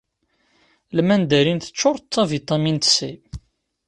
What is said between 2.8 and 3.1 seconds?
C.